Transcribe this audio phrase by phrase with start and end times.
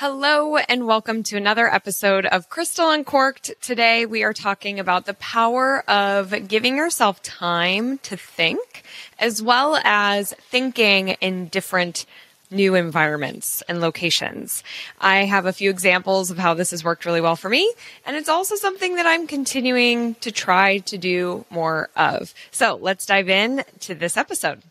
[0.00, 3.50] Hello and welcome to another episode of Crystal Uncorked.
[3.60, 8.82] Today we are talking about the power of giving yourself time to think
[9.18, 12.06] as well as thinking in different
[12.50, 14.64] new environments and locations.
[14.98, 17.70] I have a few examples of how this has worked really well for me,
[18.06, 22.32] and it's also something that I'm continuing to try to do more of.
[22.50, 24.62] So let's dive in to this episode.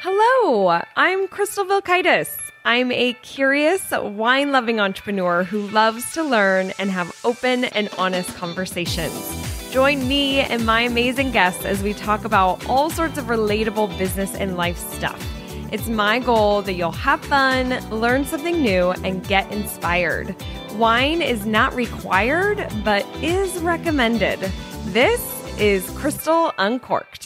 [0.00, 2.43] Hello, I'm Crystal Vilkaitis.
[2.66, 8.34] I'm a curious, wine loving entrepreneur who loves to learn and have open and honest
[8.36, 9.70] conversations.
[9.70, 14.34] Join me and my amazing guests as we talk about all sorts of relatable business
[14.34, 15.22] and life stuff.
[15.72, 20.34] It's my goal that you'll have fun, learn something new, and get inspired.
[20.76, 24.40] Wine is not required, but is recommended.
[24.86, 25.20] This
[25.58, 27.23] is Crystal Uncorked.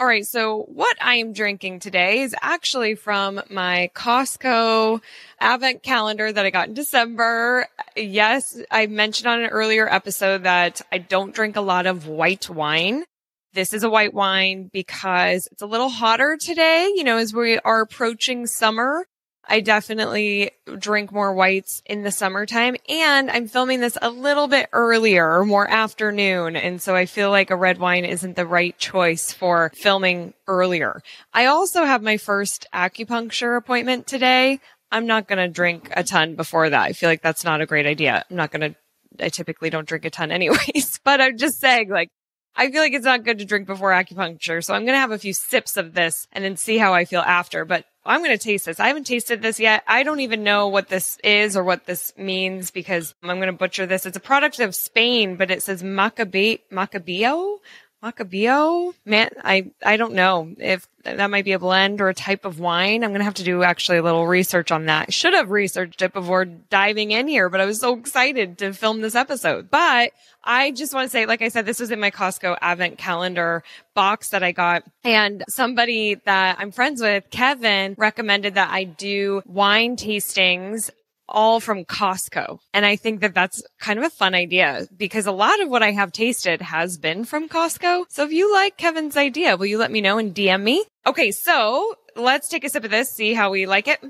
[0.00, 0.24] All right.
[0.24, 5.02] So what I am drinking today is actually from my Costco
[5.40, 7.66] advent calendar that I got in December.
[7.96, 12.48] Yes, I mentioned on an earlier episode that I don't drink a lot of white
[12.48, 13.06] wine.
[13.54, 17.58] This is a white wine because it's a little hotter today, you know, as we
[17.58, 19.04] are approaching summer.
[19.48, 24.68] I definitely drink more whites in the summertime and I'm filming this a little bit
[24.72, 26.54] earlier, more afternoon.
[26.54, 31.02] And so I feel like a red wine isn't the right choice for filming earlier.
[31.32, 34.60] I also have my first acupuncture appointment today.
[34.92, 36.82] I'm not going to drink a ton before that.
[36.82, 38.24] I feel like that's not a great idea.
[38.30, 41.88] I'm not going to, I typically don't drink a ton anyways, but I'm just saying
[41.88, 42.10] like,
[42.54, 44.64] I feel like it's not good to drink before acupuncture.
[44.64, 47.04] So I'm going to have a few sips of this and then see how I
[47.04, 47.64] feel after.
[47.64, 48.80] But I'm going to taste this.
[48.80, 49.84] I haven't tasted this yet.
[49.86, 53.52] I don't even know what this is or what this means because I'm going to
[53.52, 54.06] butcher this.
[54.06, 57.58] It's a product of Spain, but it says Macabe- Macabeo.
[58.02, 58.94] Macabeo?
[59.04, 62.60] Man, I, I don't know if that might be a blend or a type of
[62.60, 63.02] wine.
[63.02, 65.12] I'm going to have to do actually a little research on that.
[65.12, 69.00] Should have researched it before diving in here, but I was so excited to film
[69.00, 69.70] this episode.
[69.70, 70.12] But
[70.44, 73.64] I just want to say, like I said, this was in my Costco advent calendar
[73.94, 74.84] box that I got.
[75.02, 80.90] And somebody that I'm friends with, Kevin, recommended that I do wine tastings
[81.28, 82.58] all from Costco.
[82.72, 85.82] And I think that that's kind of a fun idea because a lot of what
[85.82, 88.06] I have tasted has been from Costco.
[88.08, 90.84] So if you like Kevin's idea, will you let me know and DM me?
[91.06, 91.30] Okay.
[91.30, 94.00] So let's take a sip of this, see how we like it.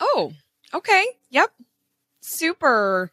[0.00, 0.32] Oh,
[0.74, 1.06] okay.
[1.30, 1.50] Yep.
[2.20, 3.10] Super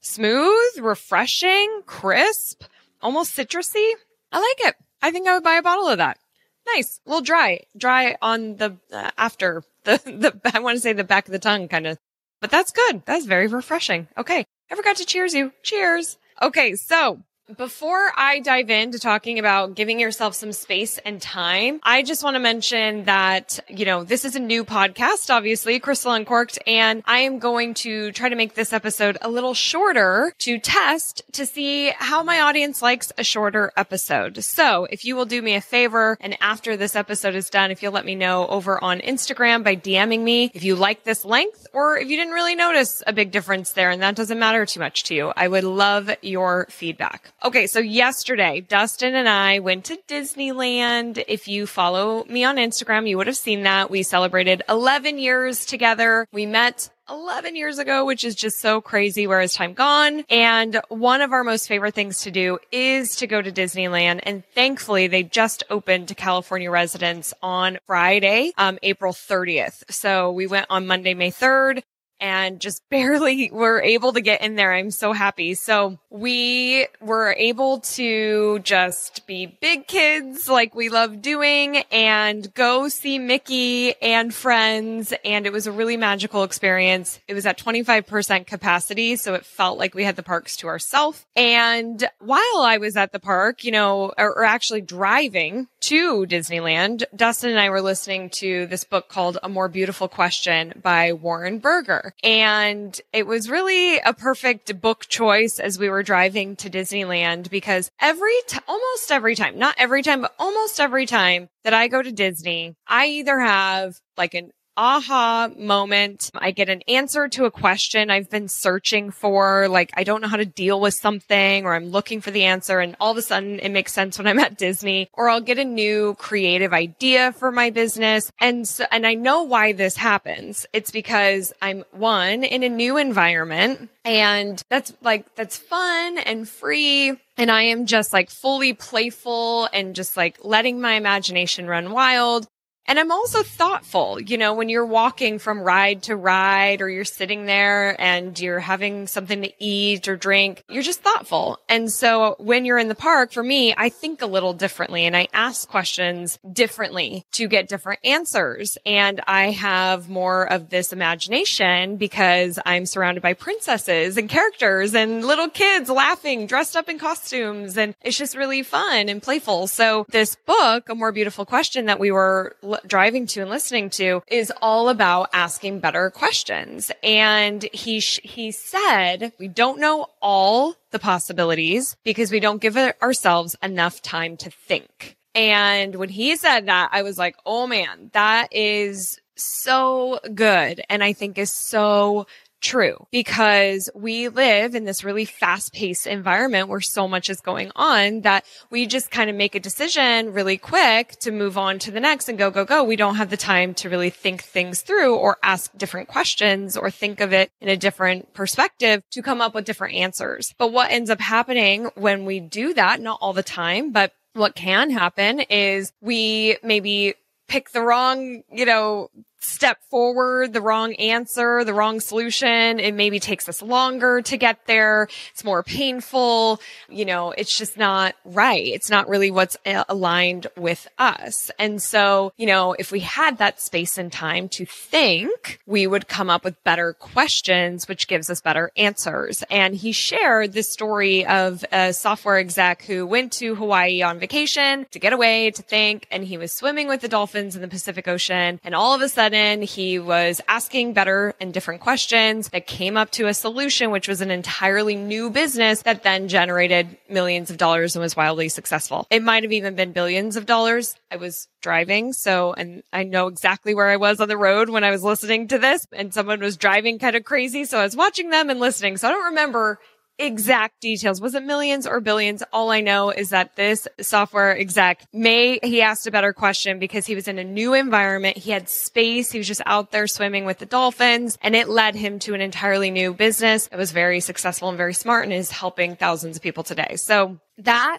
[0.00, 2.64] smooth, refreshing, crisp,
[3.00, 3.92] almost citrusy.
[4.32, 4.74] I like it.
[5.00, 6.18] I think I would buy a bottle of that.
[6.66, 7.00] Nice.
[7.06, 10.00] A little dry, dry on the uh, after the,
[10.42, 11.98] the, I want to say the back of the tongue kind of,
[12.40, 13.02] but that's good.
[13.06, 14.08] That's very refreshing.
[14.16, 14.44] Okay.
[14.70, 15.52] I forgot to cheers you.
[15.62, 16.18] Cheers.
[16.40, 16.74] Okay.
[16.74, 17.22] So
[17.56, 22.36] before I dive into talking about giving yourself some space and time, I just want
[22.36, 27.20] to mention that, you know, this is a new podcast, obviously, Crystal Uncorked, and I
[27.20, 31.90] am going to try to make this episode a little shorter to test to see
[31.98, 34.42] how my audience likes a shorter episode.
[34.42, 37.82] So if you will do me a favor and after this episode is done, if
[37.82, 41.63] you'll let me know over on Instagram by DMing me if you like this length
[41.74, 44.80] or if you didn't really notice a big difference there and that doesn't matter too
[44.80, 47.32] much to you, I would love your feedback.
[47.44, 51.22] Okay, so yesterday, Dustin and I went to Disneyland.
[51.28, 53.90] If you follow me on Instagram, you would have seen that.
[53.90, 56.26] We celebrated 11 years together.
[56.32, 59.26] We met 11 years ago, which is just so crazy.
[59.26, 60.24] Where has time gone?
[60.30, 64.20] And one of our most favorite things to do is to go to Disneyland.
[64.22, 69.82] And thankfully they just opened to California residents on Friday, um, April 30th.
[69.90, 71.82] So we went on Monday, May 3rd
[72.24, 74.72] and just barely were able to get in there.
[74.72, 75.54] I'm so happy.
[75.54, 82.88] So we were able to just be big kids like we love doing and go
[82.88, 85.12] see Mickey and friends.
[85.24, 87.20] And it was a really magical experience.
[87.28, 89.16] It was at 25% capacity.
[89.16, 91.26] So it felt like we had the parks to ourselves.
[91.36, 97.04] And while I was at the park, you know, or, or actually driving to Disneyland,
[97.14, 101.58] Dustin and I were listening to this book called A More Beautiful Question by Warren
[101.58, 102.13] Berger.
[102.22, 107.90] And it was really a perfect book choice as we were driving to Disneyland because
[108.00, 112.00] every t- almost every time, not every time, but almost every time that I go
[112.00, 116.30] to Disney, I either have like an aha moment.
[116.34, 119.68] I get an answer to a question I've been searching for.
[119.68, 122.80] Like, I don't know how to deal with something or I'm looking for the answer.
[122.80, 125.58] And all of a sudden it makes sense when I'm at Disney or I'll get
[125.58, 128.30] a new creative idea for my business.
[128.40, 130.66] And so, and I know why this happens.
[130.72, 137.18] It's because I'm one in a new environment and that's like, that's fun and free.
[137.36, 142.46] And I am just like fully playful and just like letting my imagination run wild.
[142.86, 147.04] And I'm also thoughtful, you know, when you're walking from ride to ride or you're
[147.04, 151.58] sitting there and you're having something to eat or drink, you're just thoughtful.
[151.68, 155.16] And so when you're in the park, for me, I think a little differently and
[155.16, 158.76] I ask questions differently to get different answers.
[158.84, 165.24] And I have more of this imagination because I'm surrounded by princesses and characters and
[165.24, 167.78] little kids laughing, dressed up in costumes.
[167.78, 169.68] And it's just really fun and playful.
[169.68, 172.54] So this book, A More Beautiful Question that we were
[172.86, 176.90] driving to and listening to is all about asking better questions.
[177.02, 182.76] And he, sh- he said, we don't know all the possibilities because we don't give
[182.76, 185.16] ourselves enough time to think.
[185.34, 190.80] And when he said that, I was like, oh man, that is so good.
[190.88, 192.26] And I think is so
[192.64, 197.70] true because we live in this really fast paced environment where so much is going
[197.76, 201.90] on that we just kind of make a decision really quick to move on to
[201.90, 202.82] the next and go, go, go.
[202.82, 206.90] We don't have the time to really think things through or ask different questions or
[206.90, 210.54] think of it in a different perspective to come up with different answers.
[210.58, 214.54] But what ends up happening when we do that, not all the time, but what
[214.54, 217.14] can happen is we maybe
[217.46, 219.10] pick the wrong, you know,
[219.44, 222.78] step forward, the wrong answer, the wrong solution.
[222.78, 225.08] It maybe takes us longer to get there.
[225.32, 226.60] It's more painful.
[226.88, 228.66] You know, it's just not right.
[228.66, 231.50] It's not really what's uh, aligned with us.
[231.58, 236.08] And so, you know, if we had that space and time to think, we would
[236.08, 239.44] come up with better questions, which gives us better answers.
[239.50, 244.86] And he shared this story of a software exec who went to Hawaii on vacation
[244.90, 248.08] to get away, to think, and he was swimming with the dolphins in the Pacific
[248.08, 248.60] Ocean.
[248.64, 253.10] And all of a sudden, he was asking better and different questions that came up
[253.12, 257.96] to a solution, which was an entirely new business that then generated millions of dollars
[257.96, 259.06] and was wildly successful.
[259.10, 260.94] It might have even been billions of dollars.
[261.10, 262.12] I was driving.
[262.12, 265.48] So, and I know exactly where I was on the road when I was listening
[265.48, 267.64] to this and someone was driving kind of crazy.
[267.64, 268.96] So I was watching them and listening.
[268.98, 269.78] So I don't remember
[270.18, 271.20] exact details.
[271.20, 272.42] Was it millions or billions?
[272.52, 277.06] All I know is that this software exec may, he asked a better question because
[277.06, 278.36] he was in a new environment.
[278.36, 279.30] He had space.
[279.30, 282.40] He was just out there swimming with the dolphins and it led him to an
[282.40, 283.68] entirely new business.
[283.72, 286.96] It was very successful and very smart and is helping thousands of people today.
[286.96, 287.98] So that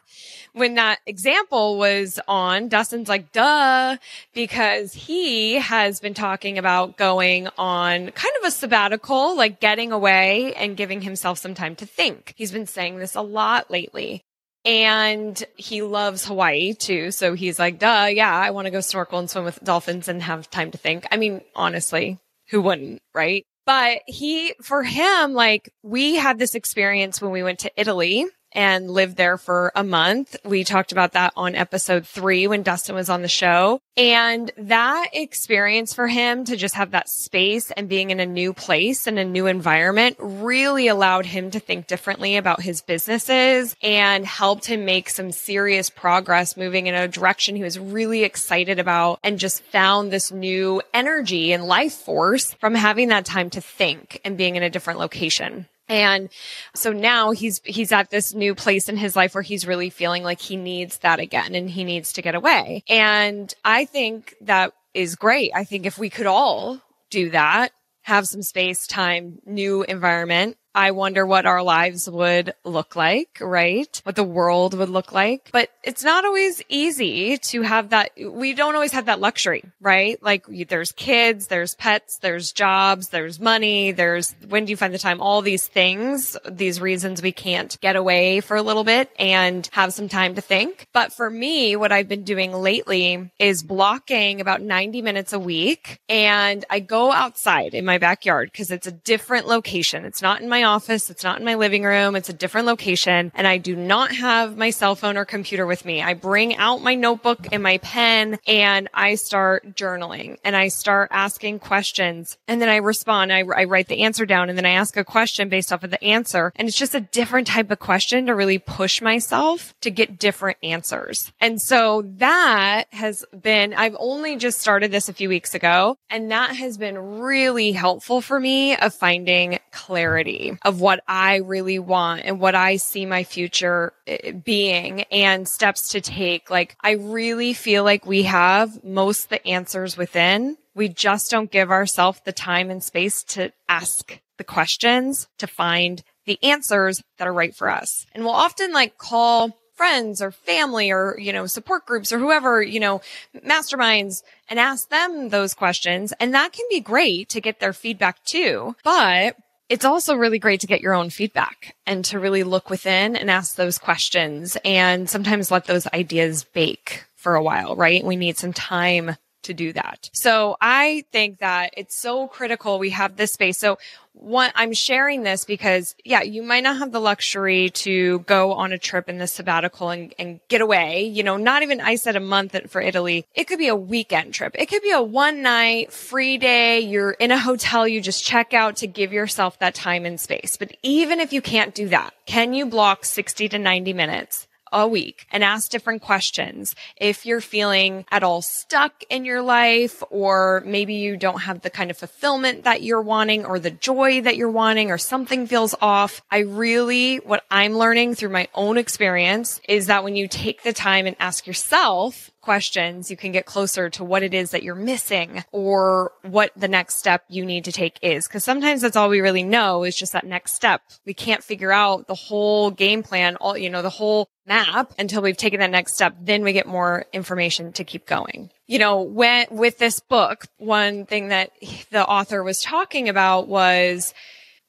[0.54, 3.98] when that example was on, Dustin's like, duh,
[4.34, 10.54] because he has been talking about going on kind of a sabbatical, like getting away
[10.56, 12.34] and giving himself some time to think.
[12.36, 14.22] He's been saying this a lot lately.
[14.66, 17.12] And he loves Hawaii too.
[17.12, 20.24] So he's like, duh, yeah, I want to go snorkel and swim with dolphins and
[20.24, 21.06] have time to think.
[21.12, 22.18] I mean, honestly,
[22.50, 23.44] who wouldn't, right?
[23.68, 28.26] But he, for him, like we had this experience when we went to Italy
[28.56, 30.36] and lived there for a month.
[30.44, 33.82] We talked about that on episode three when Dustin was on the show.
[33.98, 38.54] And that experience for him to just have that space and being in a new
[38.54, 44.26] place and a new environment really allowed him to think differently about his businesses and
[44.26, 49.20] helped him make some serious progress moving in a direction he was really excited about
[49.24, 54.20] and just found this new energy and life force from having that time to think
[54.26, 55.68] and being in a different location.
[55.88, 56.30] And
[56.74, 60.24] so now he's, he's at this new place in his life where he's really feeling
[60.24, 62.84] like he needs that again and he needs to get away.
[62.90, 65.52] And I think that is great.
[65.54, 67.72] I think if we could all do that,
[68.02, 74.02] have some space, time, new environment, I wonder what our lives would look like, right?
[74.04, 75.50] What the world would look like.
[75.54, 78.12] But it's not always easy to have that.
[78.20, 80.22] We don't always have that luxury, right?
[80.22, 85.00] Like there's kids, there's pets, there's jobs, there's money, there's when do you find the
[85.00, 85.22] time?
[85.22, 89.94] All these things, these reasons we can't get away for a little bit and have
[89.94, 90.88] some time to think.
[90.92, 96.02] But for me, what I've been doing lately is blocking about 90 minutes a week
[96.10, 100.04] and I go outside in my backyard because it's a different location.
[100.04, 101.10] It's not in my office.
[101.10, 102.16] It's not in my living room.
[102.16, 103.32] It's a different location.
[103.36, 106.02] And I do not have my cell phone or computer with me.
[106.02, 111.10] I bring out my notebook and my pen and I start journaling and I start
[111.12, 113.32] asking questions and then I respond.
[113.32, 115.92] I, I write the answer down and then I ask a question based off of
[115.92, 116.52] the answer.
[116.56, 120.58] And it's just a different type of question to really push myself to get different
[120.64, 121.32] answers.
[121.40, 126.32] And so that has been, I've only just started this a few weeks ago and
[126.32, 132.22] that has been really helpful for me of finding clarity of what I really want
[132.26, 136.50] and what I see my future eh, being and steps to take.
[136.50, 140.58] Like I really feel like we have most the answers within.
[140.74, 146.04] We just don't give ourselves the time and space to ask the questions to find
[146.26, 148.06] the answers that are right for us.
[148.14, 152.62] And we'll often like call friends or family or, you know, support groups or whoever,
[152.62, 153.02] you know,
[153.46, 156.14] masterminds and ask them those questions.
[156.20, 158.76] And that can be great to get their feedback too.
[158.84, 159.36] But
[159.70, 163.32] it's also really great to get your own feedback and to really look within and
[163.32, 168.04] ask those questions and sometimes let those ideas bake for a while, right?
[168.04, 170.10] We need some time to do that.
[170.14, 173.58] So I think that it's so critical we have this space.
[173.58, 173.78] So
[174.16, 178.72] one, I'm sharing this because, yeah, you might not have the luxury to go on
[178.72, 181.06] a trip in the sabbatical and, and get away.
[181.06, 183.26] You know, not even, I said a month for Italy.
[183.34, 184.56] It could be a weekend trip.
[184.58, 186.80] It could be a one night free day.
[186.80, 187.88] You're in a hotel.
[187.88, 190.56] You just check out to give yourself that time and space.
[190.58, 194.48] But even if you can't do that, can you block 60 to 90 minutes?
[194.72, 196.76] A week and ask different questions.
[196.98, 201.70] If you're feeling at all stuck in your life, or maybe you don't have the
[201.70, 205.76] kind of fulfillment that you're wanting or the joy that you're wanting, or something feels
[205.82, 210.64] off, I really, what I'm learning through my own experience is that when you take
[210.64, 214.64] the time and ask yourself, questions, you can get closer to what it is that
[214.64, 218.28] you're missing or what the next step you need to take is.
[218.28, 220.82] Cause sometimes that's all we really know is just that next step.
[221.06, 225.24] We can't figure out the whole game plan, all, you know, the whole map until
[225.24, 226.16] we've taken that next step.
[226.22, 228.52] Then we get more information to keep going.
[228.68, 231.52] You know, when, with this book, one thing that
[231.90, 234.14] the author was talking about was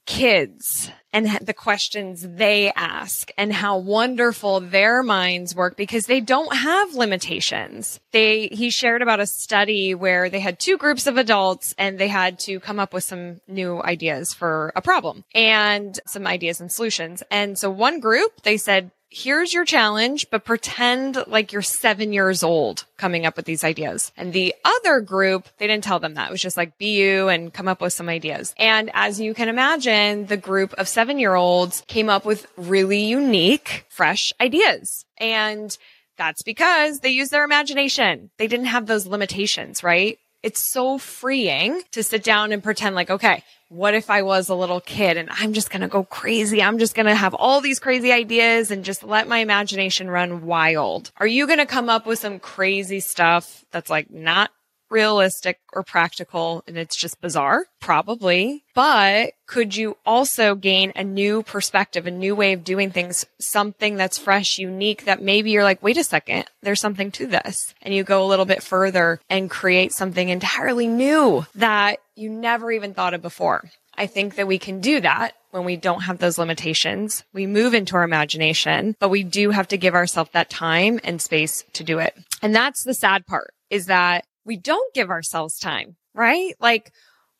[0.07, 6.55] kids and the questions they ask and how wonderful their minds work because they don't
[6.55, 8.01] have limitations.
[8.13, 12.09] They, he shared about a study where they had two groups of adults and they
[12.09, 16.71] had to come up with some new ideas for a problem and some ideas and
[16.71, 17.23] solutions.
[17.31, 22.42] And so one group, they said, here's your challenge, but pretend like you're seven years
[22.42, 24.12] old coming up with these ideas.
[24.14, 26.28] And the other group, they didn't tell them that.
[26.28, 28.54] It was just like be you and come up with some ideas.
[28.58, 33.04] And as you can imagine, the group of seven year olds came up with really
[33.04, 35.06] unique, fresh ideas.
[35.16, 35.76] And
[36.18, 38.30] that's because they used their imagination.
[38.37, 40.18] They didn't have those limitations, right?
[40.47, 44.55] It's so freeing to sit down and pretend like, okay, what if I was a
[44.55, 46.62] little kid and I'm just going to go crazy?
[46.62, 50.47] I'm just going to have all these crazy ideas and just let my imagination run
[50.47, 51.11] wild.
[51.17, 54.53] Are you going to come up with some crazy stuff that's like not
[54.90, 57.66] realistic or practical and it's just bizarre?
[57.81, 58.64] Probably.
[58.75, 63.97] But could you also gain a new perspective, a new way of doing things, something
[63.97, 67.75] that's fresh, unique that maybe you're like, wait a second, there's something to this.
[67.83, 72.73] And you go a little bit further and create something entirely new that you never
[72.73, 73.71] even thought of before.
[73.99, 77.25] I think that we can do that when we don't have those limitations.
[77.33, 81.21] We move into our imagination, but we do have to give ourselves that time and
[81.21, 82.14] space to do it.
[82.43, 86.55] And that's the sad part is that we don't give ourselves time, right?
[86.61, 86.93] Like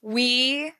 [0.03, 0.73] we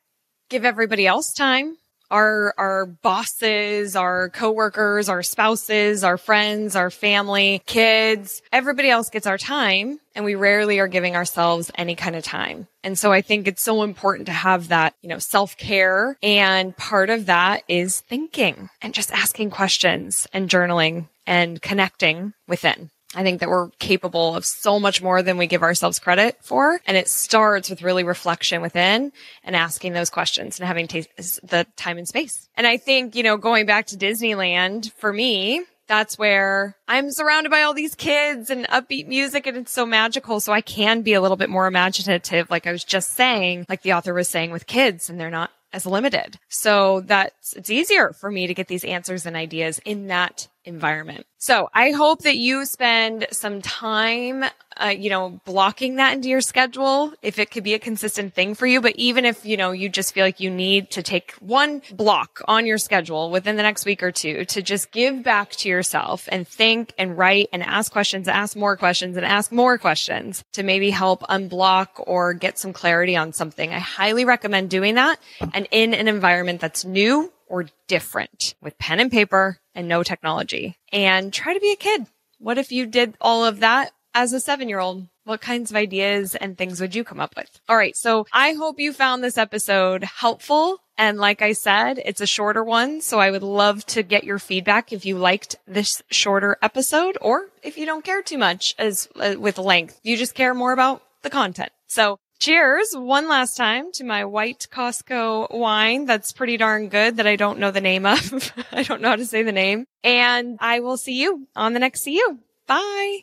[0.51, 1.77] give everybody else time
[2.11, 9.27] our our bosses, our coworkers, our spouses, our friends, our family, kids, everybody else gets
[9.27, 12.69] our time and we rarely are giving ourselves any kind of time.
[12.85, 17.11] And so I think it's so important to have that, you know, self-care and part
[17.11, 22.91] of that is thinking and just asking questions and journaling and connecting within.
[23.15, 26.81] I think that we're capable of so much more than we give ourselves credit for.
[26.87, 29.13] And it starts with really reflection within
[29.45, 31.07] and asking those questions and having t-
[31.43, 32.49] the time and space.
[32.57, 37.51] And I think, you know, going back to Disneyland for me, that's where I'm surrounded
[37.51, 40.41] by all these kids and upbeat music and it's so magical.
[40.41, 42.51] So I can be a little bit more imaginative.
[42.51, 45.53] Like I was just saying, like the author was saying with kids and they're not
[45.73, 46.39] as limited.
[46.49, 51.27] So that's, it's easier for me to get these answers and ideas in that environment.
[51.39, 54.45] So I hope that you spend some time,
[54.77, 58.55] uh, you know, blocking that into your schedule if it could be a consistent thing
[58.55, 58.81] for you.
[58.81, 62.41] But even if, you know, you just feel like you need to take one block
[62.49, 66.29] on your schedule within the next week or two to just give back to yourself
[66.33, 70.63] and think and write and ask questions, ask more questions and ask more questions to
[70.63, 73.73] maybe help unblock or get some clarity on something.
[73.73, 75.21] I highly recommend doing that
[75.55, 80.77] and in an environment that's new or different with pen and paper and no technology
[80.93, 82.07] and try to be a kid.
[82.39, 85.07] What if you did all of that as a seven year old?
[85.25, 87.51] What kinds of ideas and things would you come up with?
[87.69, 87.97] All right.
[87.97, 90.79] So I hope you found this episode helpful.
[90.97, 93.01] And like I said, it's a shorter one.
[93.01, 97.49] So I would love to get your feedback if you liked this shorter episode or
[97.63, 101.03] if you don't care too much as uh, with length, you just care more about
[101.23, 101.73] the content.
[101.89, 107.27] So Cheers one last time to my white Costco wine that's pretty darn good that
[107.27, 108.53] I don't know the name of.
[108.73, 109.87] I don't know how to say the name.
[110.05, 112.39] And I will see you on the next See You.
[112.67, 113.21] Bye.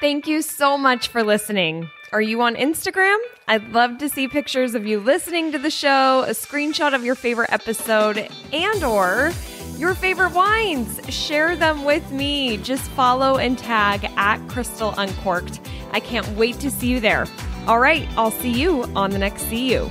[0.00, 1.88] Thank you so much for listening.
[2.12, 3.16] Are you on Instagram?
[3.48, 7.14] I'd love to see pictures of you listening to the show, a screenshot of your
[7.14, 9.32] favorite episode, and or
[9.78, 11.00] your favorite wines.
[11.08, 12.58] Share them with me.
[12.58, 15.60] Just follow and tag at Crystal Uncorked.
[15.92, 17.26] I can't wait to see you there.
[17.66, 19.90] All right, I'll see you on the next See You.